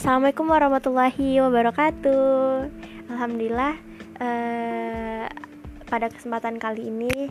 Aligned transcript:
Assalamualaikum 0.00 0.48
warahmatullahi 0.48 1.44
wabarakatuh. 1.44 2.72
Alhamdulillah 3.12 3.76
uh, 4.16 5.28
pada 5.92 6.08
kesempatan 6.08 6.56
kali 6.56 6.88
ini 6.88 7.28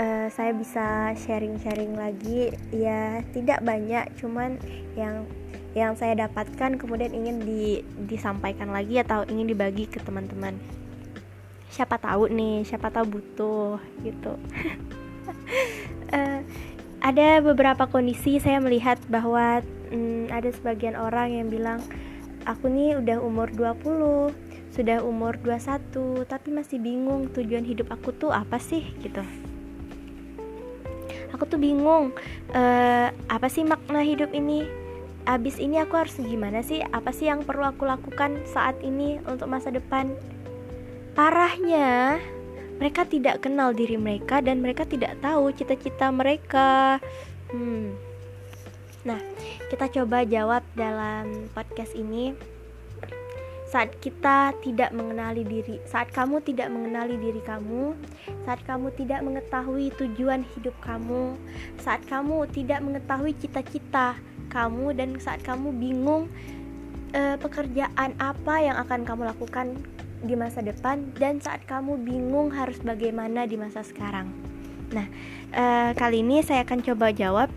uh, 0.00 0.24
saya 0.32 0.56
bisa 0.56 1.12
sharing-sharing 1.12 1.92
lagi. 1.92 2.56
Ya 2.72 3.20
tidak 3.36 3.60
banyak, 3.60 4.16
cuman 4.16 4.56
yang 4.96 5.28
yang 5.76 5.92
saya 5.92 6.16
dapatkan 6.24 6.80
kemudian 6.80 7.12
ingin 7.12 7.36
di, 7.44 7.84
disampaikan 8.08 8.72
lagi 8.72 8.96
atau 8.96 9.28
ingin 9.28 9.52
dibagi 9.52 9.84
ke 9.84 10.00
teman-teman. 10.00 10.56
Siapa 11.68 12.00
tahu 12.00 12.32
nih, 12.32 12.64
siapa 12.64 12.88
tahu 12.88 13.12
butuh 13.12 13.76
gitu. 14.00 14.40
uh, 16.16 16.40
ada 17.12 17.44
beberapa 17.44 17.84
kondisi 17.84 18.40
saya 18.40 18.56
melihat 18.56 18.96
bahwa 19.12 19.60
hmm, 19.92 20.32
ada 20.32 20.50
sebagian 20.50 20.98
orang 20.98 21.36
yang 21.36 21.46
bilang 21.52 21.84
aku 22.46 22.70
nih 22.70 22.96
udah 23.02 23.18
umur 23.18 23.50
20 23.50 24.30
sudah 24.70 25.02
umur 25.02 25.34
21 25.42 26.24
tapi 26.30 26.48
masih 26.54 26.78
bingung 26.78 27.26
tujuan 27.34 27.66
hidup 27.66 27.90
aku 27.90 28.14
tuh 28.14 28.30
apa 28.30 28.56
sih 28.62 28.86
gitu. 29.02 29.20
Aku 31.34 31.44
tuh 31.44 31.58
bingung 31.60 32.14
uh, 32.54 33.08
apa 33.28 33.46
sih 33.50 33.66
makna 33.66 34.00
hidup 34.00 34.30
ini? 34.32 34.64
Abis 35.26 35.58
ini 35.58 35.82
aku 35.82 35.98
harus 35.98 36.14
gimana 36.22 36.62
sih? 36.62 36.80
Apa 36.94 37.10
sih 37.10 37.26
yang 37.26 37.42
perlu 37.42 37.66
aku 37.66 37.82
lakukan 37.82 38.46
saat 38.46 38.78
ini 38.80 39.18
untuk 39.26 39.50
masa 39.50 39.74
depan? 39.74 40.14
Parahnya 41.18 42.22
mereka 42.78 43.08
tidak 43.08 43.42
kenal 43.42 43.74
diri 43.74 43.98
mereka 43.98 44.38
dan 44.38 44.62
mereka 44.62 44.86
tidak 44.86 45.18
tahu 45.18 45.50
cita-cita 45.50 46.14
mereka. 46.14 47.02
Hmm 47.50 48.15
Nah, 49.06 49.22
kita 49.70 49.86
coba 49.86 50.26
jawab 50.26 50.66
dalam 50.74 51.46
podcast 51.54 51.94
ini. 51.94 52.34
Saat 53.66 53.98
kita 53.98 54.54
tidak 54.62 54.94
mengenali 54.94 55.42
diri, 55.42 55.82
saat 55.86 56.10
kamu 56.14 56.38
tidak 56.42 56.70
mengenali 56.70 57.18
diri 57.18 57.42
kamu, 57.42 57.98
saat 58.46 58.62
kamu 58.62 58.94
tidak 58.94 59.26
mengetahui 59.26 59.90
tujuan 59.98 60.46
hidup 60.54 60.74
kamu, 60.82 61.34
saat 61.82 62.02
kamu 62.06 62.46
tidak 62.54 62.78
mengetahui 62.82 63.34
cita-cita 63.38 64.14
kamu 64.54 64.94
dan 64.94 65.18
saat 65.18 65.42
kamu 65.42 65.74
bingung 65.74 66.30
eh, 67.10 67.34
pekerjaan 67.42 68.14
apa 68.22 68.54
yang 68.62 68.78
akan 68.86 69.02
kamu 69.02 69.22
lakukan 69.34 69.74
di 70.22 70.38
masa 70.38 70.62
depan 70.62 71.10
dan 71.18 71.42
saat 71.42 71.66
kamu 71.66 71.98
bingung 72.06 72.54
harus 72.54 72.78
bagaimana 72.78 73.50
di 73.50 73.58
masa 73.58 73.82
sekarang. 73.82 74.30
Nah, 74.94 75.10
eh, 75.50 75.90
kali 75.98 76.22
ini 76.22 76.38
saya 76.46 76.62
akan 76.62 76.86
coba 76.86 77.10
jawab 77.10 77.50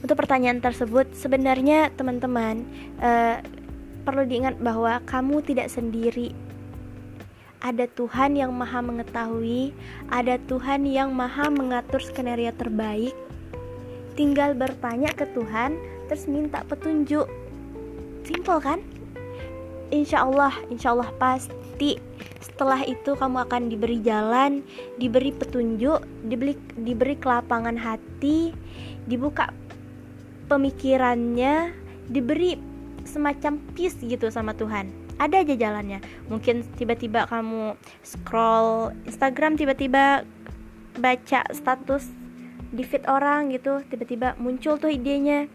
untuk 0.00 0.16
pertanyaan 0.16 0.64
tersebut, 0.64 1.12
sebenarnya 1.12 1.92
teman-teman 1.92 2.64
uh, 3.04 3.44
perlu 4.04 4.24
diingat 4.24 4.56
bahwa 4.56 4.96
kamu 5.04 5.44
tidak 5.44 5.68
sendiri. 5.68 6.32
Ada 7.60 7.84
Tuhan 7.92 8.40
yang 8.40 8.56
Maha 8.56 8.80
Mengetahui, 8.80 9.76
ada 10.08 10.40
Tuhan 10.48 10.88
yang 10.88 11.12
Maha 11.12 11.52
Mengatur 11.52 12.00
skenario 12.00 12.48
terbaik. 12.56 13.12
Tinggal 14.16 14.56
bertanya 14.56 15.12
ke 15.12 15.28
Tuhan, 15.36 15.76
terus 16.08 16.24
minta 16.24 16.64
petunjuk. 16.64 17.28
Simple 18.24 18.60
kan? 18.64 18.80
Insya 19.92 20.24
Allah, 20.24 20.56
insya 20.72 20.96
Allah 20.96 21.12
pasti 21.20 22.00
setelah 22.40 22.80
itu 22.88 23.12
kamu 23.12 23.44
akan 23.44 23.68
diberi 23.68 24.00
jalan, 24.00 24.64
diberi 24.96 25.28
petunjuk, 25.28 26.00
diberi, 26.24 26.56
diberi 26.80 27.20
kelapangan 27.20 27.76
hati, 27.76 28.56
dibuka 29.04 29.52
pemikirannya 30.50 31.70
diberi 32.10 32.58
semacam 33.06 33.62
peace 33.78 34.02
gitu 34.02 34.26
sama 34.34 34.52
Tuhan. 34.58 34.90
Ada 35.22 35.46
aja 35.46 35.54
jalannya. 35.54 36.02
Mungkin 36.26 36.66
tiba-tiba 36.74 37.30
kamu 37.30 37.78
scroll 38.02 38.90
Instagram 39.06 39.54
tiba-tiba 39.54 40.26
baca 40.98 41.40
status 41.54 42.10
di 42.70 42.82
feed 42.82 43.06
orang 43.06 43.54
gitu 43.54 43.82
tiba-tiba 43.86 44.34
muncul 44.42 44.74
tuh 44.80 44.90
idenya. 44.90 45.46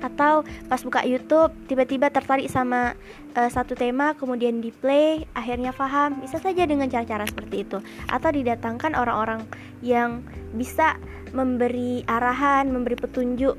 Atau 0.00 0.46
pas 0.70 0.80
buka 0.80 1.02
YouTube 1.04 1.52
tiba-tiba 1.66 2.08
tertarik 2.08 2.46
sama 2.46 2.94
uh, 3.34 3.50
satu 3.50 3.74
tema 3.74 4.14
kemudian 4.16 4.58
di 4.64 4.72
play 4.72 5.28
akhirnya 5.36 5.70
paham. 5.76 6.24
Bisa 6.24 6.40
saja 6.40 6.64
dengan 6.64 6.88
cara-cara 6.88 7.28
seperti 7.28 7.68
itu. 7.68 7.78
Atau 8.08 8.32
didatangkan 8.32 8.96
orang-orang 8.96 9.44
yang 9.84 10.24
bisa 10.56 10.96
memberi 11.34 12.06
arahan 12.06 12.70
memberi 12.70 12.94
petunjuk 12.94 13.58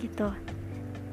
gitu. 0.00 0.32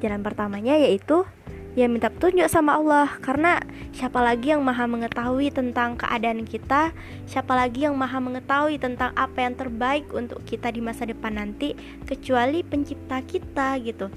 Jalan 0.00 0.24
pertamanya 0.24 0.74
yaitu 0.80 1.28
ya 1.76 1.86
minta 1.86 2.08
petunjuk 2.08 2.48
sama 2.48 2.80
Allah. 2.80 3.06
Karena 3.20 3.60
siapa 3.92 4.18
lagi 4.24 4.50
yang 4.50 4.64
maha 4.64 4.88
mengetahui 4.88 5.52
tentang 5.52 6.00
keadaan 6.00 6.48
kita? 6.48 6.96
Siapa 7.28 7.52
lagi 7.52 7.84
yang 7.84 7.94
maha 7.94 8.18
mengetahui 8.18 8.80
tentang 8.80 9.12
apa 9.14 9.44
yang 9.44 9.54
terbaik 9.54 10.08
untuk 10.16 10.40
kita 10.48 10.72
di 10.72 10.80
masa 10.80 11.04
depan 11.04 11.36
nanti? 11.36 11.76
Kecuali 12.08 12.64
pencipta 12.64 13.20
kita 13.22 13.76
gitu. 13.84 14.08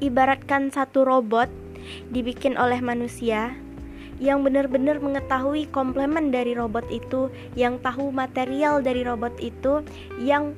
Ibaratkan 0.00 0.72
satu 0.72 1.04
robot 1.04 1.46
dibikin 2.10 2.56
oleh 2.56 2.80
manusia 2.80 3.54
yang 4.22 4.46
benar-benar 4.46 5.02
mengetahui 5.02 5.66
komplement 5.74 6.30
dari 6.30 6.54
robot 6.54 6.86
itu, 6.86 7.34
yang 7.58 7.82
tahu 7.82 8.14
material 8.14 8.78
dari 8.78 9.02
robot 9.02 9.34
itu, 9.42 9.82
yang 10.22 10.54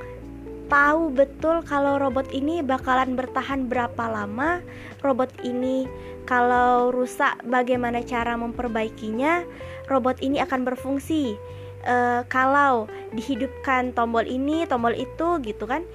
tahu 0.67 1.15
betul 1.15 1.63
kalau 1.63 1.99
robot 1.99 2.31
ini 2.35 2.63
bakalan 2.63 3.15
bertahan 3.15 3.71
berapa 3.71 4.05
lama, 4.11 4.61
robot 5.03 5.31
ini 5.47 5.87
kalau 6.27 6.91
rusak 6.91 7.39
bagaimana 7.47 8.03
cara 8.03 8.35
memperbaikinya, 8.35 9.47
robot 9.87 10.19
ini 10.19 10.43
akan 10.43 10.67
berfungsi. 10.67 11.39
E, 11.87 11.97
kalau 12.27 12.91
dihidupkan 13.15 13.95
tombol 13.95 14.27
ini, 14.27 14.67
tombol 14.67 14.93
itu 14.93 15.39
gitu 15.47 15.65
kan. 15.71 15.87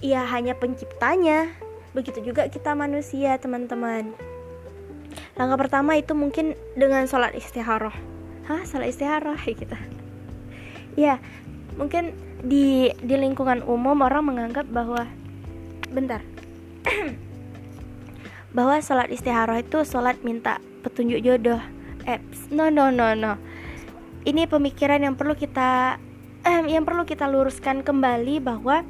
Ya 0.00 0.24
hanya 0.24 0.56
penciptanya. 0.56 1.52
Begitu 1.92 2.32
juga 2.32 2.48
kita 2.48 2.72
manusia, 2.72 3.36
teman-teman. 3.36 4.16
Langkah 5.36 5.60
pertama 5.60 6.00
itu 6.00 6.16
mungkin 6.16 6.56
dengan 6.72 7.04
sholat 7.04 7.36
istiharoh. 7.36 7.92
Hah, 8.48 8.64
sholat 8.64 8.90
istiharoh 8.90 9.36
kita. 9.36 9.76
Ya, 10.98 11.22
mungkin 11.80 12.12
di 12.44 12.92
di 13.00 13.14
lingkungan 13.16 13.64
umum 13.64 14.04
orang 14.04 14.28
menganggap 14.28 14.68
bahwa 14.68 15.08
bentar. 15.88 16.20
Bahwa 18.50 18.82
sholat 18.82 19.14
istiharoh 19.14 19.62
itu 19.62 19.86
sholat 19.86 20.20
minta 20.26 20.58
petunjuk 20.82 21.22
jodoh. 21.22 21.62
Eh 22.04 22.18
no 22.50 22.66
no 22.68 22.90
no 22.90 23.14
no. 23.14 23.38
Ini 24.26 24.50
pemikiran 24.50 25.00
yang 25.00 25.14
perlu 25.14 25.38
kita 25.38 25.96
eh, 26.42 26.60
yang 26.66 26.82
perlu 26.82 27.06
kita 27.06 27.30
luruskan 27.30 27.86
kembali 27.86 28.42
bahwa 28.42 28.82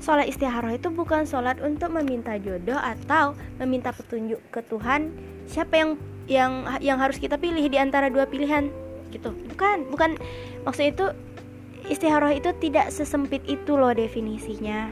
sholat 0.00 0.32
istiharoh 0.32 0.72
itu 0.72 0.88
bukan 0.88 1.28
sholat 1.28 1.60
untuk 1.60 1.92
meminta 1.92 2.34
jodoh 2.40 2.78
atau 2.80 3.36
meminta 3.60 3.92
petunjuk 3.92 4.40
ke 4.48 4.64
Tuhan. 4.64 5.12
Siapa 5.44 5.74
yang 5.76 5.90
yang 6.24 6.52
yang 6.80 6.98
harus 6.98 7.20
kita 7.20 7.36
pilih 7.36 7.68
di 7.68 7.76
antara 7.76 8.08
dua 8.08 8.24
pilihan? 8.24 8.72
Gitu. 9.12 9.28
Bukan 9.52 9.92
bukan. 9.92 10.16
Maksudnya 10.64 10.90
itu 10.94 11.06
istiharoh 11.92 12.32
itu 12.32 12.50
tidak 12.56 12.88
sesempit 12.88 13.44
itu 13.44 13.76
loh 13.76 13.92
definisinya. 13.92 14.88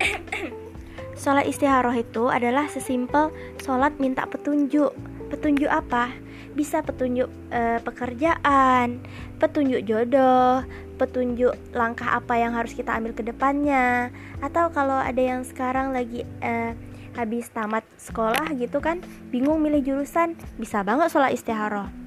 Sholat 1.20 1.44
istiharoh 1.44 1.92
itu 1.92 2.32
adalah 2.32 2.64
sesimpel 2.72 3.28
sholat 3.60 4.00
minta 4.00 4.24
petunjuk. 4.24 4.96
Petunjuk 5.28 5.68
apa? 5.68 6.08
Bisa 6.56 6.80
petunjuk 6.80 7.28
e, 7.52 7.78
pekerjaan, 7.84 9.04
petunjuk 9.36 9.84
jodoh, 9.84 10.64
petunjuk 10.96 11.52
langkah 11.76 12.16
apa 12.18 12.40
yang 12.40 12.56
harus 12.56 12.72
kita 12.72 12.96
ambil 12.96 13.12
ke 13.12 13.20
depannya. 13.20 14.08
Atau 14.40 14.72
kalau 14.72 14.96
ada 14.96 15.20
yang 15.20 15.44
sekarang 15.44 15.92
lagi 15.92 16.24
e, 16.40 16.72
habis 17.12 17.52
tamat 17.52 17.84
sekolah 17.98 18.54
gitu 18.56 18.78
kan 18.80 19.02
Bingung 19.28 19.60
milih 19.60 19.82
jurusan, 19.82 20.38
bisa 20.56 20.80
banget 20.80 21.12
sholat 21.12 21.36
istiharoh 21.36 21.99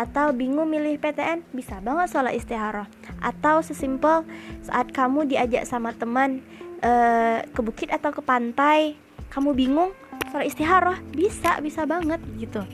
atau 0.00 0.32
bingung 0.32 0.64
milih 0.64 0.96
PTN 0.96 1.44
bisa 1.52 1.76
banget 1.84 2.08
sholat 2.08 2.32
istiharoh 2.32 2.88
atau 3.20 3.60
sesimpel 3.60 4.24
saat 4.64 4.88
kamu 4.96 5.28
diajak 5.28 5.68
sama 5.68 5.92
teman 5.92 6.40
uh, 6.80 7.44
ke 7.44 7.60
bukit 7.60 7.92
atau 7.92 8.08
ke 8.08 8.24
pantai 8.24 8.96
kamu 9.28 9.52
bingung 9.52 9.92
sholat 10.32 10.48
istiharoh 10.48 10.96
bisa 11.12 11.60
bisa 11.60 11.84
banget 11.84 12.24
gitu. 12.40 12.64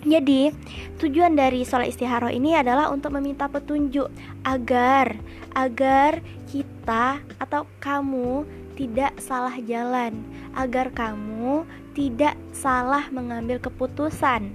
Jadi 0.00 0.48
tujuan 0.96 1.36
dari 1.36 1.60
sholat 1.60 1.92
istiharoh 1.92 2.32
ini 2.32 2.56
adalah 2.56 2.88
untuk 2.88 3.12
meminta 3.12 3.52
petunjuk 3.52 4.08
agar 4.48 5.12
agar 5.52 6.24
kita 6.48 7.20
atau 7.36 7.68
kamu 7.84 8.48
tidak 8.80 9.12
salah 9.20 9.52
jalan, 9.60 10.24
agar 10.56 10.88
kamu 10.96 11.68
tidak 11.96 12.38
salah 12.54 13.10
mengambil 13.10 13.58
keputusan, 13.58 14.54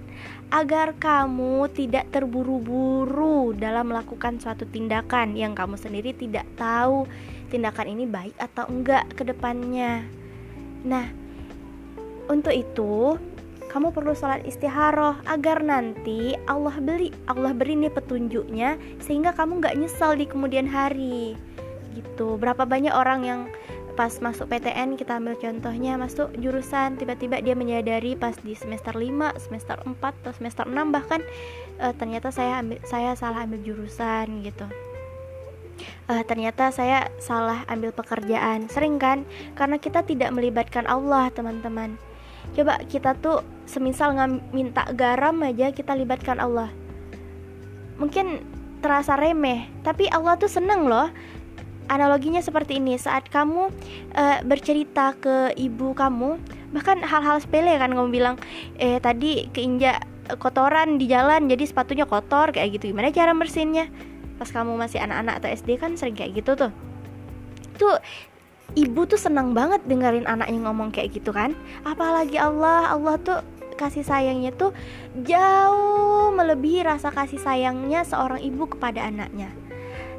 agar 0.53 0.95
kamu 0.95 1.67
tidak 1.73 2.07
terburu-buru 2.13 3.51
dalam 3.57 3.91
melakukan 3.91 4.39
suatu 4.39 4.63
tindakan 4.69 5.35
yang 5.35 5.57
kamu 5.57 5.75
sendiri 5.75 6.15
tidak 6.15 6.45
tahu 6.55 7.09
tindakan 7.49 7.91
ini 7.91 8.05
baik 8.07 8.35
atau 8.39 8.69
enggak 8.69 9.09
ke 9.13 9.27
depannya. 9.27 10.05
Nah, 10.85 11.09
untuk 12.29 12.53
itu 12.53 13.17
kamu 13.75 13.91
perlu 13.91 14.15
sholat 14.15 14.47
istiharoh 14.47 15.19
agar 15.27 15.59
nanti 15.59 16.31
Allah 16.47 16.79
beri 16.79 17.11
Allah 17.27 17.51
beri 17.51 17.75
nih 17.75 17.91
petunjuknya 17.91 18.79
sehingga 19.03 19.35
kamu 19.35 19.59
nggak 19.59 19.75
nyesal 19.75 20.15
di 20.15 20.23
kemudian 20.23 20.63
hari 20.63 21.35
gitu 21.91 22.39
berapa 22.39 22.63
banyak 22.63 22.95
orang 22.95 23.27
yang 23.27 23.41
pas 23.95 24.12
masuk 24.19 24.51
PTN 24.51 25.00
kita 25.00 25.15
ambil 25.18 25.39
contohnya 25.39 25.95
masuk 25.95 26.36
jurusan 26.36 27.00
tiba-tiba 27.00 27.39
dia 27.39 27.56
menyadari 27.56 28.19
pas 28.19 28.36
di 28.36 28.51
semester 28.51 28.92
5 28.92 29.39
semester 29.39 29.80
4 29.80 29.95
atau 30.03 30.31
semester 30.36 30.68
6 30.68 30.75
bahkan 30.92 31.24
uh, 31.80 31.95
ternyata 31.95 32.27
saya 32.30 32.59
ambil 32.59 32.83
saya 32.83 33.15
salah 33.15 33.47
ambil 33.47 33.63
jurusan 33.63 34.44
gitu. 34.44 34.68
Uh, 36.07 36.24
ternyata 36.24 36.71
saya 36.71 37.12
salah 37.19 37.68
ambil 37.68 37.92
pekerjaan. 37.92 38.68
Sering 38.71 39.00
kan? 39.00 39.27
Karena 39.57 39.75
kita 39.80 40.03
tidak 40.03 40.31
melibatkan 40.31 40.88
Allah 40.88 41.31
teman-teman. 41.31 42.00
Coba 42.56 42.80
kita 42.88 43.18
tuh 43.19 43.44
semisal 43.68 44.15
minta 44.53 44.86
garam 44.94 45.39
aja 45.44 45.71
kita 45.71 45.95
libatkan 45.97 46.39
Allah. 46.39 46.71
Mungkin 48.00 48.56
terasa 48.86 49.18
remeh 49.18 49.65
tapi 49.81 50.06
Allah 50.13 50.38
tuh 50.38 50.45
seneng 50.45 50.86
loh 50.86 51.09
analoginya 51.87 52.41
seperti 52.41 52.77
ini. 52.81 52.97
Saat 52.97 53.29
kamu 53.29 53.69
uh, 54.15 54.39
bercerita 54.45 55.13
ke 55.17 55.53
ibu 55.57 55.93
kamu 55.93 56.37
bahkan 56.75 56.99
hal-hal 56.99 57.39
sepele 57.39 57.71
kan 57.79 57.93
kamu 57.93 58.11
bilang 58.11 58.35
eh 58.75 58.99
tadi 58.99 59.47
keinjak 59.55 60.03
kotoran 60.41 60.97
di 60.99 61.07
jalan 61.07 61.47
jadi 61.47 61.63
sepatunya 61.63 62.05
kotor 62.09 62.51
kayak 62.51 62.79
gitu. 62.79 62.91
Gimana 62.91 63.13
cara 63.13 63.31
bersihinnya 63.31 63.87
pas 64.35 64.51
kamu 64.51 64.75
masih 64.75 64.99
anak-anak 64.99 65.39
atau 65.39 65.49
SD 65.53 65.79
kan 65.79 65.95
sering 65.95 66.17
kayak 66.17 66.43
gitu 66.43 66.57
tuh. 66.57 66.71
Tuh 67.79 67.95
ibu 68.75 69.07
tuh 69.07 69.19
senang 69.19 69.55
banget 69.55 69.85
dengerin 69.87 70.27
anaknya 70.27 70.59
ngomong 70.67 70.91
kayak 70.91 71.15
gitu 71.15 71.31
kan. 71.31 71.55
Apalagi 71.87 72.35
Allah 72.41 72.91
Allah 72.91 73.15
tuh 73.21 73.39
kasih 73.75 74.07
sayangnya 74.07 74.55
tuh 74.55 74.71
jauh 75.27 76.31
melebihi 76.31 76.87
rasa 76.87 77.11
kasih 77.11 77.37
sayangnya 77.37 78.07
seorang 78.07 78.39
ibu 78.39 78.71
kepada 78.71 79.03
anaknya 79.03 79.51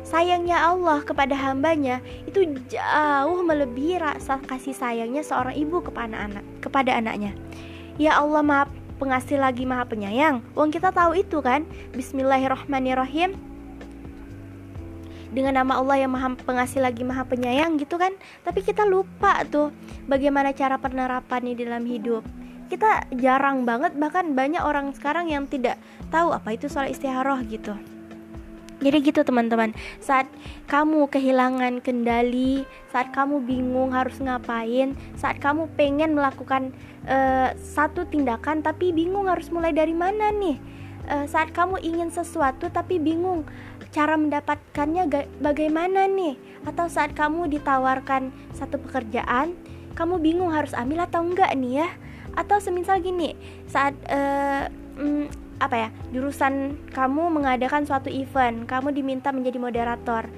sayangnya 0.06 0.62
Allah 0.62 1.02
kepada 1.02 1.34
hambanya 1.34 1.98
itu 2.30 2.46
jauh 2.70 3.42
melebihi 3.42 3.98
rasa 3.98 4.38
kasih 4.38 4.70
sayangnya 4.70 5.26
seorang 5.26 5.58
ibu 5.58 5.82
kepada 5.82 6.14
anak 6.14 6.46
kepada 6.62 6.94
anaknya. 6.94 7.34
Ya 7.98 8.14
Allah 8.22 8.46
maaf 8.46 8.70
pengasih 9.02 9.42
lagi 9.42 9.66
maha 9.66 9.82
penyayang. 9.82 10.46
Wong 10.54 10.70
kita 10.70 10.94
tahu 10.94 11.18
itu 11.18 11.42
kan? 11.42 11.66
Bismillahirrahmanirrahim. 11.90 13.34
Dengan 15.34 15.58
nama 15.58 15.82
Allah 15.82 16.06
yang 16.06 16.14
maha 16.14 16.38
pengasih 16.38 16.80
lagi 16.80 17.02
maha 17.02 17.26
penyayang 17.26 17.74
gitu 17.82 17.98
kan? 17.98 18.14
Tapi 18.46 18.62
kita 18.62 18.86
lupa 18.86 19.42
tuh 19.50 19.74
bagaimana 20.06 20.54
cara 20.54 20.78
penerapannya 20.78 21.58
dalam 21.58 21.82
hidup. 21.82 22.22
Kita 22.70 23.10
jarang 23.10 23.66
banget 23.66 23.98
bahkan 23.98 24.38
banyak 24.38 24.62
orang 24.62 24.94
sekarang 24.94 25.30
yang 25.34 25.50
tidak 25.50 25.82
tahu 26.14 26.30
apa 26.30 26.54
itu 26.54 26.70
soal 26.70 26.90
istiharoh 26.90 27.38
gitu 27.46 27.95
jadi 28.76 29.00
gitu 29.00 29.24
teman-teman, 29.24 29.72
saat 30.04 30.28
kamu 30.68 31.08
kehilangan 31.08 31.80
kendali, 31.80 32.68
saat 32.92 33.08
kamu 33.08 33.40
bingung 33.48 33.96
harus 33.96 34.20
ngapain, 34.20 34.92
saat 35.16 35.40
kamu 35.40 35.72
pengen 35.80 36.12
melakukan 36.12 36.76
uh, 37.08 37.56
satu 37.56 38.04
tindakan 38.04 38.60
tapi 38.60 38.92
bingung 38.92 39.32
harus 39.32 39.48
mulai 39.48 39.72
dari 39.72 39.96
mana 39.96 40.28
nih, 40.28 40.60
uh, 41.08 41.24
saat 41.24 41.56
kamu 41.56 41.80
ingin 41.80 42.12
sesuatu 42.12 42.68
tapi 42.68 43.00
bingung 43.00 43.48
cara 43.96 44.12
mendapatkannya 44.20 45.08
bagaimana 45.40 46.04
nih? 46.04 46.36
Atau 46.68 46.92
saat 46.92 47.16
kamu 47.16 47.48
ditawarkan 47.48 48.28
satu 48.52 48.76
pekerjaan 48.76 49.56
kamu 49.96 50.20
bingung 50.20 50.52
harus 50.52 50.76
ambil 50.76 51.08
atau 51.08 51.24
enggak 51.24 51.48
nih 51.56 51.80
ya? 51.80 51.88
Atau 52.36 52.60
semisal 52.60 53.00
gini 53.00 53.32
saat 53.64 53.96
uh, 54.12 54.68
apa 55.56 55.76
ya 55.76 55.88
jurusan 56.12 56.76
kamu 56.92 57.32
mengadakan 57.32 57.88
suatu 57.88 58.12
event. 58.12 58.68
Kamu 58.68 58.92
diminta 58.92 59.32
menjadi 59.32 59.56
moderator. 59.56 60.28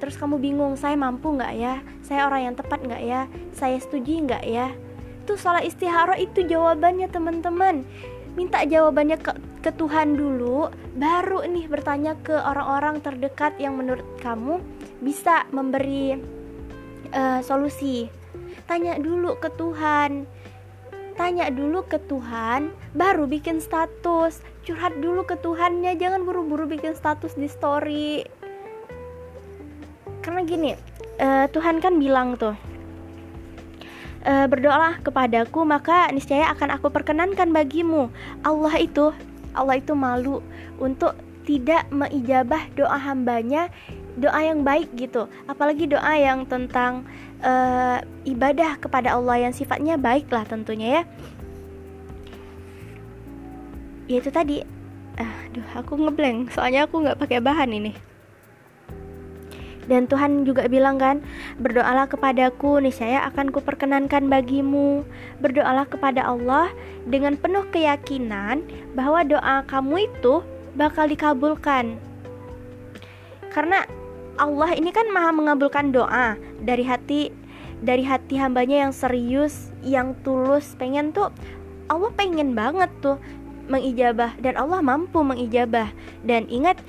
Terus 0.00 0.16
kamu 0.16 0.40
bingung 0.40 0.74
saya 0.80 0.96
mampu 0.96 1.36
nggak 1.36 1.54
ya? 1.60 1.84
Saya 2.00 2.24
orang 2.24 2.50
yang 2.50 2.54
tepat 2.56 2.80
nggak 2.80 3.02
ya? 3.04 3.28
Saya 3.52 3.76
setuju 3.76 4.24
nggak 4.24 4.44
ya? 4.48 4.72
Itu 5.26 5.36
salah 5.36 5.60
istihara 5.60 6.16
itu 6.16 6.40
jawabannya 6.46 7.06
teman-teman. 7.12 7.84
Minta 8.38 8.64
jawabannya 8.64 9.20
ke, 9.20 9.32
ke 9.60 9.70
Tuhan 9.76 10.16
dulu 10.16 10.70
baru 10.96 11.44
nih 11.44 11.66
bertanya 11.68 12.16
ke 12.22 12.32
orang-orang 12.32 13.02
terdekat 13.02 13.58
yang 13.60 13.76
menurut 13.76 14.06
kamu 14.22 14.62
bisa 15.02 15.44
memberi 15.52 16.16
uh, 17.12 17.44
solusi. 17.44 18.08
Tanya 18.64 18.96
dulu 18.96 19.36
ke 19.36 19.50
Tuhan 19.58 20.24
tanya 21.16 21.50
dulu 21.50 21.86
ke 21.86 21.98
Tuhan 22.10 22.70
baru 22.94 23.26
bikin 23.26 23.62
status. 23.62 24.42
Curhat 24.66 24.98
dulu 25.00 25.24
ke 25.24 25.38
Tuhannya 25.40 25.96
jangan 25.96 26.22
buru-buru 26.22 26.68
bikin 26.68 26.94
status 26.94 27.34
di 27.34 27.48
story. 27.48 28.26
Karena 30.20 30.44
gini 30.44 30.76
uh, 31.18 31.46
Tuhan 31.48 31.80
kan 31.80 31.96
bilang 31.96 32.36
tuh 32.36 32.54
e, 34.24 34.32
berdoalah 34.46 35.00
kepadaku 35.00 35.64
maka 35.64 36.08
niscaya 36.12 36.52
akan 36.52 36.76
aku 36.76 36.92
perkenankan 36.92 37.52
bagimu. 37.52 38.12
Allah 38.44 38.74
itu 38.80 39.12
Allah 39.56 39.80
itu 39.80 39.96
malu 39.96 40.44
untuk 40.78 41.16
tidak 41.48 41.88
mengijabah 41.90 42.68
doa 42.78 42.94
hambanya 43.00 43.72
doa 44.20 44.40
yang 44.44 44.60
baik 44.60 44.92
gitu. 44.94 45.26
Apalagi 45.48 45.88
doa 45.88 46.12
yang 46.14 46.44
tentang 46.44 47.08
e, 47.40 47.52
ibadah 48.28 48.76
kepada 48.76 49.16
Allah 49.16 49.48
yang 49.48 49.52
sifatnya 49.56 49.96
baik 49.96 50.28
lah 50.28 50.44
tentunya 50.44 51.00
ya. 51.00 51.02
Ya 54.06 54.16
itu 54.20 54.30
tadi. 54.30 54.60
Aduh 55.16 55.68
aku 55.74 55.96
ngeblank. 55.96 56.52
Soalnya 56.52 56.84
aku 56.84 57.00
nggak 57.00 57.18
pakai 57.18 57.40
bahan 57.40 57.72
ini. 57.72 57.92
Dan 59.90 60.06
Tuhan 60.06 60.46
juga 60.46 60.70
bilang 60.70 61.02
kan, 61.02 61.18
berdoalah 61.58 62.06
kepadaku, 62.06 62.78
niscaya 62.78 63.26
akan 63.26 63.50
kuperkenankan 63.50 64.30
bagimu. 64.30 65.02
Berdoalah 65.42 65.82
kepada 65.90 66.30
Allah 66.30 66.70
dengan 67.10 67.34
penuh 67.34 67.66
keyakinan 67.74 68.62
bahwa 68.94 69.26
doa 69.26 69.66
kamu 69.66 70.06
itu 70.06 70.46
bakal 70.78 71.10
dikabulkan. 71.10 71.98
Karena 73.50 73.82
Allah 74.40 74.72
ini 74.72 74.88
kan 74.88 75.04
maha 75.12 75.36
mengabulkan 75.36 75.92
doa 75.92 76.40
dari 76.64 76.80
hati 76.80 77.28
dari 77.84 78.00
hati 78.04 78.40
hambanya 78.40 78.88
yang 78.88 78.92
serius, 78.92 79.68
yang 79.84 80.16
tulus, 80.24 80.72
pengen 80.80 81.12
tuh 81.12 81.28
Allah 81.92 82.08
pengen 82.16 82.56
banget 82.56 82.88
tuh 83.04 83.20
mengijabah 83.68 84.34
dan 84.40 84.56
Allah 84.56 84.80
mampu 84.80 85.20
mengijabah. 85.20 85.92
Dan 86.24 86.48
ingat 86.48 86.80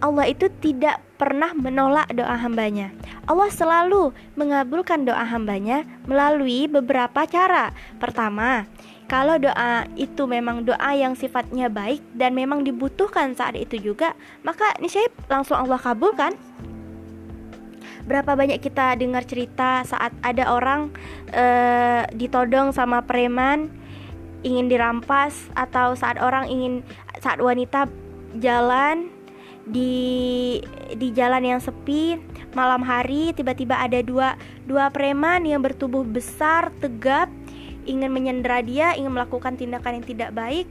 Allah 0.00 0.30
itu 0.30 0.48
tidak 0.62 1.02
pernah 1.20 1.52
menolak 1.52 2.08
doa 2.16 2.32
hambanya. 2.38 2.94
Allah 3.28 3.52
selalu 3.52 4.16
mengabulkan 4.38 5.04
doa 5.04 5.22
hambanya 5.26 5.84
melalui 6.08 6.64
beberapa 6.70 7.28
cara. 7.28 7.76
Pertama, 8.00 8.64
kalau 9.10 9.36
doa 9.36 9.84
itu 9.98 10.24
memang 10.24 10.64
doa 10.64 10.96
yang 10.96 11.12
sifatnya 11.12 11.68
baik 11.68 12.00
dan 12.16 12.32
memang 12.32 12.64
dibutuhkan 12.64 13.36
saat 13.36 13.58
itu 13.58 13.76
juga, 13.92 14.16
maka 14.46 14.72
niscaya 14.80 15.10
langsung 15.28 15.60
Allah 15.60 15.82
kabulkan. 15.82 16.32
Berapa 18.08 18.36
banyak 18.36 18.58
kita 18.62 18.96
dengar 18.96 19.24
cerita 19.28 19.84
saat 19.84 20.14
ada 20.24 20.50
orang 20.52 20.92
uh, 21.32 22.04
ditodong 22.14 22.72
sama 22.72 23.04
preman 23.04 23.70
ingin 24.40 24.72
dirampas 24.72 25.36
atau 25.52 25.92
saat 25.92 26.16
orang 26.16 26.48
ingin 26.48 26.80
saat 27.20 27.36
wanita 27.40 27.92
jalan 28.40 29.12
di 29.68 30.56
di 30.96 31.12
jalan 31.12 31.44
yang 31.44 31.60
sepi 31.60 32.16
malam 32.56 32.80
hari 32.80 33.36
tiba-tiba 33.36 33.76
ada 33.76 34.00
dua 34.00 34.40
dua 34.64 34.88
preman 34.88 35.44
yang 35.44 35.60
bertubuh 35.60 36.02
besar 36.02 36.72
tegap 36.80 37.28
ingin 37.84 38.08
menyandera 38.08 38.64
dia 38.64 38.96
ingin 38.96 39.12
melakukan 39.12 39.60
tindakan 39.60 40.00
yang 40.00 40.06
tidak 40.08 40.30
baik 40.32 40.68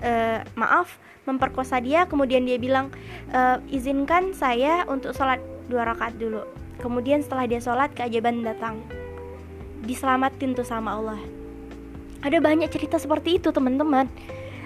uh, 0.00 0.40
maaf 0.56 0.96
memperkosa 1.26 1.82
dia. 1.82 2.06
Kemudian 2.06 2.46
dia 2.46 2.56
bilang 2.56 2.94
uh, 3.34 3.58
izinkan 3.68 4.32
saya 4.32 4.86
untuk 4.86 5.12
sholat 5.12 5.42
dua 5.66 5.86
rakaat 5.86 6.18
dulu. 6.18 6.42
Kemudian 6.80 7.24
setelah 7.24 7.48
dia 7.48 7.60
sholat 7.60 7.92
keajaiban 7.96 8.44
datang. 8.44 8.80
Diselamatin 9.86 10.52
tuh 10.52 10.66
sama 10.66 10.98
Allah. 10.98 11.20
Ada 12.24 12.42
banyak 12.42 12.68
cerita 12.72 12.98
seperti 12.98 13.38
itu 13.38 13.54
teman-teman. 13.54 14.08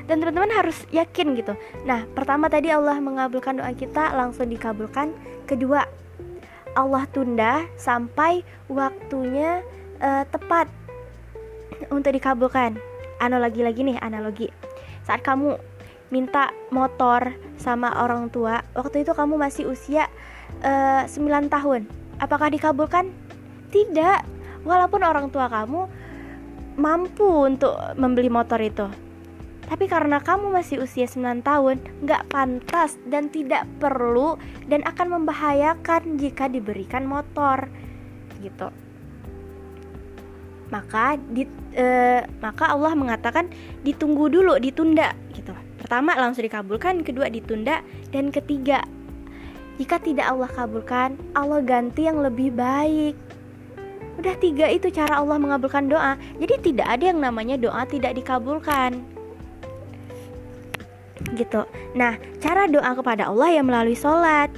Dan 0.09 0.19
teman-teman 0.19 0.50
harus 0.50 0.75
yakin 0.90 1.38
gitu. 1.38 1.54
Nah 1.87 2.02
pertama 2.16 2.50
tadi 2.50 2.73
Allah 2.73 2.99
mengabulkan 2.99 3.62
doa 3.62 3.71
kita 3.76 4.11
langsung 4.16 4.50
dikabulkan. 4.50 5.14
Kedua 5.47 5.87
Allah 6.75 7.04
tunda 7.11 7.66
sampai 7.78 8.42
waktunya 8.66 9.62
uh, 10.02 10.25
tepat 10.26 10.66
untuk 11.95 12.11
dikabulkan. 12.11 12.78
Analogi 13.23 13.62
lagi 13.62 13.87
nih 13.87 13.99
analogi. 14.02 14.49
Saat 15.07 15.23
kamu 15.23 15.59
minta 16.11 16.50
motor 16.75 17.38
sama 17.54 18.02
orang 18.02 18.35
tua 18.35 18.66
waktu 18.75 19.07
itu 19.07 19.14
kamu 19.14 19.38
masih 19.38 19.71
usia 19.71 20.11
uh, 20.62 21.04
eh, 21.07 21.19
9 21.19 21.49
tahun 21.49 21.87
apakah 22.19 22.52
dikabulkan 22.52 23.11
tidak 23.71 24.26
walaupun 24.66 25.00
orang 25.07 25.30
tua 25.30 25.47
kamu 25.47 25.87
mampu 26.78 27.26
untuk 27.26 27.75
membeli 27.97 28.28
motor 28.28 28.59
itu 28.61 28.88
tapi 29.71 29.87
karena 29.87 30.19
kamu 30.19 30.50
masih 30.50 30.83
usia 30.83 31.07
9 31.07 31.47
tahun, 31.47 31.78
nggak 32.02 32.26
pantas 32.26 32.99
dan 33.07 33.30
tidak 33.30 33.71
perlu 33.78 34.35
dan 34.66 34.83
akan 34.83 35.23
membahayakan 35.23 36.19
jika 36.19 36.50
diberikan 36.50 37.07
motor. 37.07 37.71
Gitu. 38.42 38.66
Maka 40.75 41.23
di, 41.23 41.47
e, 41.78 41.87
maka 42.42 42.75
Allah 42.75 42.99
mengatakan 42.99 43.47
ditunggu 43.87 44.26
dulu, 44.26 44.59
ditunda 44.59 45.14
gitu. 45.38 45.54
Pertama 45.78 46.19
langsung 46.19 46.42
dikabulkan, 46.42 47.07
kedua 47.07 47.30
ditunda 47.30 47.87
dan 48.11 48.35
ketiga 48.35 48.83
jika 49.80 49.96
tidak 49.96 50.28
Allah 50.28 50.52
kabulkan, 50.52 51.16
Allah 51.32 51.64
ganti 51.64 52.04
yang 52.04 52.20
lebih 52.20 52.52
baik. 52.52 53.16
Udah 54.20 54.37
tiga 54.37 54.68
itu 54.68 54.92
cara 54.92 55.16
Allah 55.16 55.40
mengabulkan 55.40 55.88
doa. 55.88 56.20
Jadi 56.37 56.70
tidak 56.72 56.84
ada 56.84 57.08
yang 57.08 57.25
namanya 57.25 57.56
doa 57.56 57.88
tidak 57.88 58.12
dikabulkan 58.12 59.00
gitu. 61.37 61.62
Nah, 61.94 62.18
cara 62.42 62.66
doa 62.66 62.90
kepada 62.92 63.30
Allah 63.30 63.54
yang 63.54 63.66
melalui 63.68 63.96
sholat. 63.96 64.50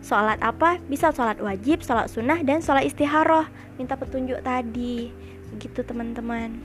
Sholat 0.00 0.40
apa? 0.40 0.80
Bisa 0.88 1.12
sholat 1.12 1.38
wajib, 1.38 1.84
sholat 1.84 2.08
sunnah, 2.08 2.40
dan 2.42 2.64
sholat 2.64 2.88
istiharoh. 2.88 3.46
Minta 3.76 3.96
petunjuk 3.96 4.40
tadi, 4.44 5.12
gitu 5.60 5.80
teman-teman. 5.84 6.56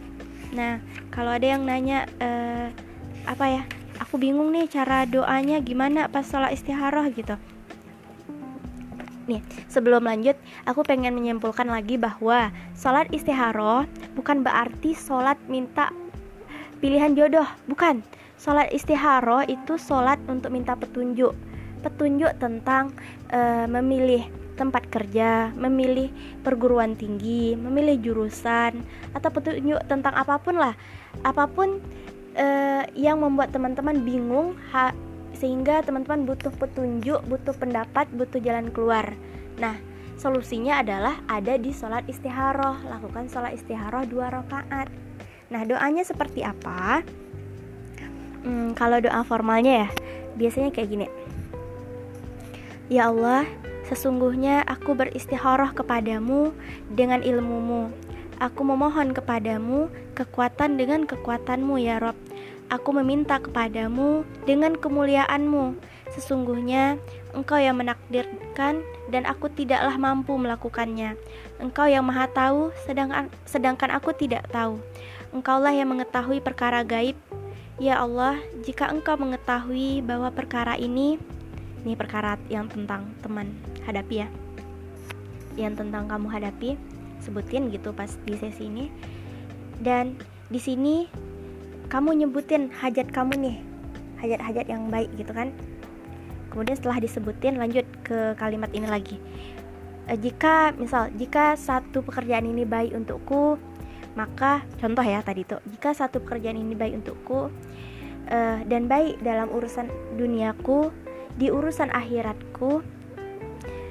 Nah, 0.55 0.79
kalau 1.11 1.35
ada 1.35 1.45
yang 1.45 1.67
nanya 1.67 2.07
uh, 2.19 2.67
apa 3.27 3.45
ya? 3.47 3.63
Aku 4.03 4.19
bingung 4.19 4.51
nih 4.51 4.67
cara 4.67 5.07
doanya 5.07 5.63
gimana 5.63 6.11
pas 6.11 6.27
sholat 6.27 6.51
istiharoh 6.51 7.07
gitu. 7.15 7.39
Nih, 9.25 9.41
sebelum 9.65 10.05
lanjut, 10.05 10.37
aku 10.69 10.85
pengen 10.85 11.17
menyimpulkan 11.17 11.65
lagi 11.65 11.97
bahwa 11.97 12.53
sholat 12.77 13.09
istiharoh 13.09 13.89
bukan 14.13 14.45
berarti 14.45 14.93
sholat 14.93 15.37
minta 15.49 15.89
pilihan 16.77 17.17
jodoh, 17.17 17.47
bukan. 17.65 18.05
Sholat 18.35 18.69
istiharoh 18.69 19.47
itu 19.47 19.79
sholat 19.81 20.21
untuk 20.29 20.53
minta 20.53 20.77
petunjuk. 20.77 21.33
Petunjuk 21.81 22.37
tentang 22.37 22.93
e, 23.33 23.65
memilih 23.65 24.27
tempat 24.59 24.85
kerja, 24.93 25.49
memilih 25.57 26.13
perguruan 26.45 26.95
tinggi, 26.95 27.59
memilih 27.59 27.99
jurusan 27.99 28.79
Atau 29.11 29.29
petunjuk 29.31 29.83
tentang 29.89 30.13
apa 30.15 30.37
pun 30.37 30.59
lah. 30.59 30.75
Apa 31.23 31.47
pun 31.49 31.81
e, 32.35 32.47
yang 32.93 33.23
membuat 33.23 33.55
teman-teman 33.55 34.03
bingung 34.03 34.53
ha, 34.69 34.91
Sehingga 35.45 35.85
teman-teman 35.85 36.25
butuh 36.25 36.49
petunjuk, 36.57 37.21
butuh 37.29 37.53
pendapat, 37.53 38.09
butuh 38.09 38.41
jalan 38.41 38.73
keluar. 38.73 39.13
Nah, 39.61 39.77
solusinya 40.17 40.81
adalah 40.81 41.21
ada 41.29 41.61
di 41.61 41.69
sholat 41.69 42.01
istiharoh. 42.09 42.81
Lakukan 42.89 43.29
sholat 43.29 43.53
istiharoh 43.53 44.09
dua 44.09 44.33
rakaat. 44.33 44.89
Nah, 45.53 45.61
doanya 45.69 46.01
seperti 46.01 46.41
apa? 46.41 47.05
hmm, 48.45 48.77
kalau 48.77 49.01
doa 49.01 49.25
formalnya 49.25 49.85
ya 49.85 49.89
biasanya 50.37 50.69
kayak 50.69 50.89
gini. 50.89 51.07
Ya 52.87 53.09
Allah 53.09 53.49
sesungguhnya 53.89 54.61
aku 54.65 54.93
beristiharah 54.93 55.73
kepadamu 55.73 56.53
dengan 56.93 57.25
ilmumu. 57.25 57.89
Aku 58.37 58.61
memohon 58.65 59.13
kepadamu 59.13 59.89
kekuatan 60.13 60.77
dengan 60.77 61.05
kekuatanmu 61.05 61.77
ya 61.81 62.01
Rob 62.01 62.17
aku 62.69 62.89
meminta 62.95 63.37
kepadamu 63.37 64.25
dengan 64.45 64.73
kemuliaanmu. 64.77 65.77
Sesungguhnya 66.15 67.01
engkau 67.35 67.59
yang 67.59 67.77
menakdirkan 67.77 68.81
dan 69.11 69.23
aku 69.27 69.51
tidaklah 69.51 69.95
mampu 69.99 70.37
melakukannya. 70.39 71.19
Engkau 71.59 71.85
yang 71.85 72.07
maha 72.07 72.29
tahu 72.31 72.71
sedangkan 72.87 73.27
sedangkan 73.45 73.91
aku 73.93 74.15
tidak 74.15 74.47
tahu. 74.49 74.79
Engkaulah 75.35 75.75
yang 75.75 75.91
mengetahui 75.91 76.39
perkara 76.39 76.81
gaib. 76.87 77.17
Ya 77.75 77.99
Allah, 77.99 78.39
jika 78.63 78.87
engkau 78.87 79.19
mengetahui 79.19 79.99
bahwa 79.99 80.31
perkara 80.31 80.79
ini 80.79 81.19
Ini 81.85 81.93
perkara 81.93 82.33
yang 82.49 82.65
tentang 82.65 83.05
teman 83.21 83.53
hadapi 83.85 84.25
ya. 84.25 84.27
Yang 85.53 85.85
tentang 85.85 86.09
kamu 86.09 86.27
hadapi 86.33 86.81
Sebutin 87.21 87.69
gitu 87.69 87.93
pas 87.93 88.09
di 88.25 88.33
sesi 88.37 88.65
ini. 88.65 88.89
Dan 89.77 90.17
di 90.49 90.57
sini 90.57 91.05
kamu 91.87 92.25
nyebutin 92.25 92.73
hajat 92.73 93.09
kamu 93.13 93.33
nih 93.39 93.57
Hajat-hajat 94.15 94.65
yang 94.71 94.87
baik 94.89 95.11
gitu 95.19 95.35
kan. 95.35 95.51
Kemudian 96.49 96.79
setelah 96.79 97.03
disebutin 97.03 97.59
lanjut 97.59 97.83
ke 98.01 98.33
kalimat 98.39 98.71
ini 98.71 98.87
lagi. 98.87 99.19
Eh, 100.07 100.17
Jika 100.17 100.71
misal 100.79 101.11
jika 101.13 101.53
satu 101.59 101.99
pekerjaan 102.01 102.47
ini 102.47 102.63
baik 102.63 102.95
untukku 102.95 103.59
maka 104.15 104.63
contoh 104.79 105.03
ya 105.03 105.19
tadi 105.19 105.43
tuh, 105.43 105.59
jika 105.67 105.91
satu 105.91 106.23
pekerjaan 106.23 106.55
ini 106.55 106.71
baik 106.73 107.03
untukku 107.03 107.51
uh, 108.31 108.57
dan 108.63 108.87
baik 108.87 109.19
dalam 109.19 109.51
urusan 109.51 109.91
duniaku, 110.15 110.89
di 111.35 111.51
urusan 111.51 111.91
akhiratku, 111.91 112.79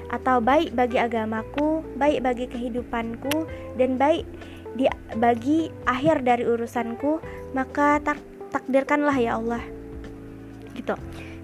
atau 0.08 0.36
baik 0.40 0.72
bagi 0.72 0.96
agamaku, 0.96 1.84
baik 2.00 2.24
bagi 2.24 2.48
kehidupanku, 2.48 3.44
dan 3.76 4.00
baik 4.00 4.24
di 4.74 4.88
bagi 5.20 5.68
akhir 5.84 6.24
dari 6.24 6.48
urusanku, 6.48 7.20
maka 7.54 8.02
tak, 8.02 8.18
takdirkanlah 8.52 9.16
ya 9.16 9.38
Allah. 9.38 9.62
Gitu. 10.74 10.92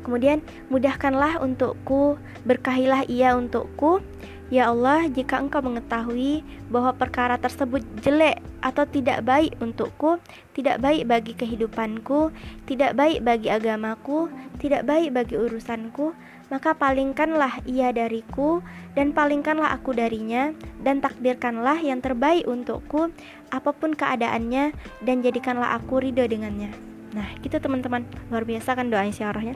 Kemudian 0.03 0.43
mudahkanlah 0.69 1.39
untukku, 1.41 2.19
berkahilah 2.45 3.07
ia 3.07 3.39
untukku 3.39 4.03
Ya 4.51 4.67
Allah, 4.67 5.07
jika 5.07 5.39
engkau 5.39 5.63
mengetahui 5.63 6.43
bahwa 6.75 6.91
perkara 6.99 7.39
tersebut 7.39 7.87
jelek 8.03 8.43
atau 8.59 8.83
tidak 8.83 9.23
baik 9.23 9.55
untukku, 9.63 10.19
tidak 10.59 10.83
baik 10.83 11.07
bagi 11.07 11.39
kehidupanku, 11.39 12.35
tidak 12.67 12.99
baik 12.99 13.23
bagi 13.23 13.47
agamaku, 13.47 14.27
tidak 14.59 14.83
baik 14.91 15.15
bagi 15.15 15.39
urusanku, 15.39 16.19
maka 16.51 16.75
palingkanlah 16.75 17.63
ia 17.63 17.95
dariku 17.95 18.59
dan 18.99 19.15
palingkanlah 19.15 19.71
aku 19.71 19.95
darinya 19.95 20.51
dan 20.83 20.99
takdirkanlah 20.99 21.79
yang 21.79 22.03
terbaik 22.03 22.43
untukku 22.43 23.15
apa 23.55 23.71
pun 23.71 23.95
keadaannya 23.95 24.75
dan 25.07 25.17
jadikanlah 25.23 25.79
aku 25.79 26.03
ridho 26.03 26.27
dengannya. 26.27 26.75
Nah, 27.15 27.39
gitu 27.39 27.55
teman-teman. 27.63 28.03
Luar 28.35 28.43
biasa 28.43 28.75
kan 28.75 28.91
doa 28.91 29.07
isyarahnya. 29.07 29.55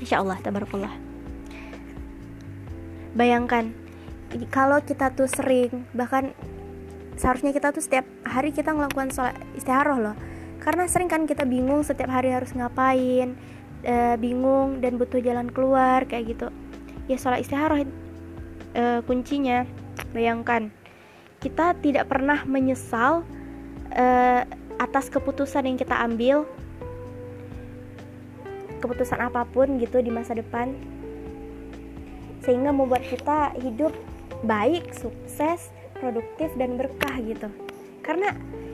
Insya 0.00 0.20
Allah, 0.20 0.36
tabarakallah. 0.44 1.07
Bayangkan 3.16 3.72
kalau 4.52 4.80
kita 4.84 5.12
tuh 5.16 5.28
sering 5.28 5.88
bahkan 5.96 6.36
seharusnya 7.16 7.56
kita 7.56 7.72
tuh 7.72 7.80
setiap 7.80 8.04
hari 8.22 8.52
kita 8.52 8.72
ngelakukan 8.76 9.10
sholat 9.12 9.36
istiharoh 9.56 9.98
loh. 9.98 10.16
Karena 10.60 10.84
sering 10.84 11.08
kan 11.08 11.24
kita 11.24 11.48
bingung 11.48 11.80
setiap 11.86 12.12
hari 12.12 12.34
harus 12.34 12.52
ngapain 12.52 13.38
e, 13.82 13.94
bingung 14.20 14.84
dan 14.84 15.00
butuh 15.00 15.22
jalan 15.22 15.48
keluar 15.48 16.04
kayak 16.04 16.36
gitu. 16.36 16.48
Ya 17.08 17.16
sholat 17.16 17.40
istiharoh 17.40 17.88
e, 18.76 19.00
kuncinya 19.08 19.64
bayangkan 20.12 20.68
kita 21.38 21.78
tidak 21.80 22.10
pernah 22.10 22.44
menyesal 22.44 23.24
e, 23.94 24.04
atas 24.78 25.10
keputusan 25.10 25.66
yang 25.66 25.78
kita 25.80 25.96
ambil 25.98 26.46
keputusan 28.78 29.18
apa 29.18 29.42
pun 29.42 29.82
gitu 29.82 29.98
di 29.98 30.10
masa 30.14 30.38
depan 30.38 30.78
sehingga 32.42 32.70
membuat 32.70 33.04
kita 33.06 33.54
hidup 33.58 33.94
baik, 34.46 34.94
sukses, 34.94 35.70
produktif 35.98 36.50
dan 36.54 36.78
berkah 36.78 37.16
gitu. 37.22 37.48
Karena 38.02 38.32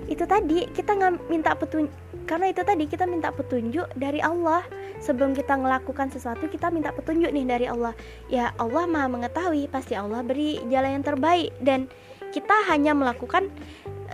itu 0.09 0.25
tadi 0.29 0.69
kita 0.73 0.93
nggak 0.95 1.33
minta 1.33 1.57
petunjuk 1.57 1.93
karena 2.25 2.49
itu 2.49 2.65
tadi 2.65 2.85
kita 2.89 3.05
minta 3.05 3.29
petunjuk 3.29 3.89
dari 3.97 4.21
Allah. 4.25 4.65
Sebelum 5.05 5.37
kita 5.37 5.61
melakukan 5.61 6.09
sesuatu 6.09 6.49
kita 6.49 6.73
minta 6.73 6.89
petunjuk 6.89 7.29
nih 7.29 7.45
dari 7.45 7.67
Allah. 7.69 7.93
Ya 8.33 8.57
Allah 8.57 8.89
maha 8.89 9.13
mengetahui 9.13 9.69
pasti 9.69 9.93
Allah 9.93 10.25
beri 10.25 10.65
jalan 10.73 11.01
yang 11.01 11.05
terbaik. 11.05 11.53
Dan 11.61 11.93
kita 12.33 12.57
hanya 12.73 12.97
melakukan 12.97 13.53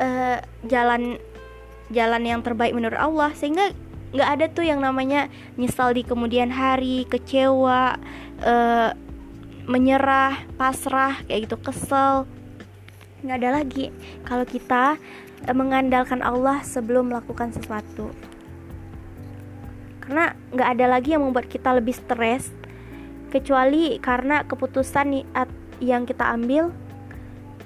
uh, 0.02 0.42
jalan 0.66 1.22
jalan 1.94 2.22
yang 2.26 2.42
terbaik 2.42 2.74
menurut 2.74 2.98
Allah. 2.98 3.30
Sehingga 3.38 3.70
nggak 4.10 4.30
ada 4.34 4.46
tuh 4.50 4.66
yang 4.66 4.82
namanya 4.82 5.30
nyesal 5.54 5.94
di 5.94 6.02
kemudian 6.02 6.50
hari 6.50 7.06
kecewa 7.06 7.94
uh, 8.42 8.90
menyerah, 9.70 10.34
pasrah, 10.58 11.22
kayak 11.30 11.46
gitu 11.46 11.56
kesel. 11.62 12.26
Nggak 13.22 13.36
ada 13.38 13.50
lagi 13.62 13.94
kalau 14.26 14.42
kita 14.42 14.98
e, 15.46 15.50
mengandalkan 15.54 16.26
Allah 16.26 16.58
sebelum 16.66 17.14
melakukan 17.14 17.54
sesuatu. 17.54 18.10
Karena 20.02 20.34
nggak 20.50 20.68
ada 20.74 20.86
lagi 20.90 21.14
yang 21.14 21.22
membuat 21.22 21.46
kita 21.46 21.70
lebih 21.70 21.94
stres 21.94 22.50
kecuali 23.30 23.94
karena 24.02 24.42
keputusan 24.42 25.22
yang 25.78 26.02
kita 26.02 26.34
ambil 26.34 26.74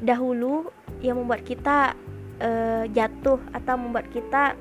dahulu 0.05 0.69
yang 1.01 1.25
membuat 1.25 1.41
kita 1.49 1.97
e, 2.37 2.51
jatuh 2.93 3.41
atau 3.57 3.75
membuat 3.81 4.13
kita 4.13 4.53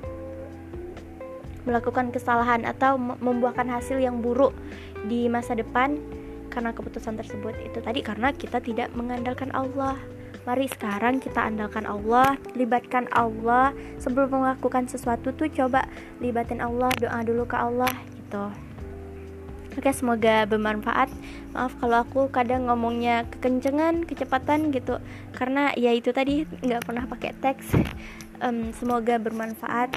melakukan 1.68 2.08
kesalahan 2.08 2.64
atau 2.64 2.96
membuahkan 2.96 3.68
hasil 3.68 4.00
yang 4.00 4.24
buruk 4.24 4.56
di 5.08 5.28
masa 5.28 5.52
depan 5.52 6.00
karena 6.54 6.70
keputusan 6.70 7.18
tersebut 7.18 7.58
itu 7.66 7.82
tadi 7.82 8.00
karena 8.06 8.30
kita 8.30 8.62
tidak 8.62 8.94
mengandalkan 8.94 9.50
Allah 9.50 9.98
Mari 10.44 10.68
sekarang 10.68 11.24
kita 11.24 11.40
andalkan 11.40 11.88
Allah, 11.88 12.36
libatkan 12.52 13.08
Allah 13.16 13.72
sebelum 13.96 14.44
melakukan 14.44 14.84
sesuatu 14.84 15.32
tuh 15.32 15.48
coba 15.48 15.88
libatin 16.20 16.60
Allah, 16.60 16.92
doa 17.00 17.24
dulu 17.24 17.48
ke 17.48 17.56
Allah 17.56 17.88
gitu. 18.12 18.52
Oke, 19.74 19.90
semoga 19.96 20.44
bermanfaat. 20.44 21.08
Maaf 21.56 21.72
kalau 21.80 22.04
aku 22.04 22.28
kadang 22.28 22.68
ngomongnya 22.68 23.24
kekencengan, 23.32 24.04
kecepatan 24.04 24.68
gitu, 24.68 25.00
karena 25.32 25.72
ya 25.80 25.96
itu 25.96 26.12
tadi 26.12 26.44
nggak 26.60 26.84
pernah 26.84 27.08
pakai 27.08 27.32
teks. 27.40 27.72
Um, 28.44 28.76
semoga 28.76 29.16
bermanfaat. 29.16 29.96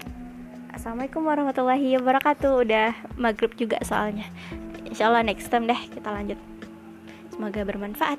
Assalamualaikum 0.71 1.27
warahmatullahi 1.27 1.99
wabarakatuh. 1.99 2.63
Udah 2.63 2.95
maghrib 3.19 3.51
juga 3.59 3.83
soalnya. 3.83 4.31
Insya 4.87 5.11
Allah 5.11 5.23
next 5.27 5.51
time 5.51 5.67
deh 5.67 5.81
kita 5.91 6.07
lanjut. 6.07 6.39
Semoga 7.35 7.61
bermanfaat. 7.67 8.17